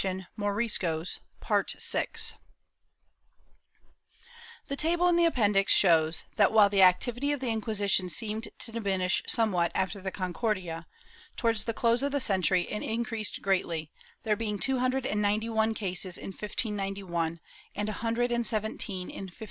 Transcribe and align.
362 0.01 0.33
MORISCOS 0.35 1.19
[Book 1.47 1.73
Mil 1.77 2.37
The 4.67 4.75
table 4.75 5.07
in 5.07 5.15
the 5.15 5.25
Appendix 5.25 5.71
shows 5.71 6.23
that, 6.37 6.51
while 6.51 6.69
the 6.71 6.81
activity 6.81 7.31
of 7.31 7.39
the 7.39 7.51
Inquisition 7.51 8.09
seemed 8.09 8.47
to 8.57 8.71
diminish 8.71 9.21
somewhat 9.27 9.71
after 9.75 10.01
the 10.01 10.09
Concordia, 10.09 10.87
towards 11.37 11.65
the 11.65 11.75
close 11.75 12.01
of 12.01 12.11
the 12.11 12.19
century 12.19 12.63
it 12.63 12.81
increased 12.81 13.43
greatly, 13.43 13.91
there 14.23 14.35
being 14.35 14.57
two 14.57 14.79
hundred 14.79 15.05
and 15.05 15.21
ninety 15.21 15.49
one 15.49 15.75
cases 15.75 16.17
in 16.17 16.29
1591 16.31 17.39
and 17.75 17.87
a 17.87 17.91
hundred 18.01 18.31
and 18.31 18.43
seventeen 18.47 19.01
in 19.11 19.25
1592. 19.29 19.37